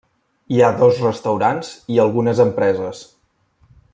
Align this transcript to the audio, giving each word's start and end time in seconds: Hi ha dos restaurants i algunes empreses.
Hi 0.53 0.61
ha 0.61 0.69
dos 0.79 1.01
restaurants 1.03 1.69
i 1.97 2.01
algunes 2.05 2.43
empreses. 2.49 3.07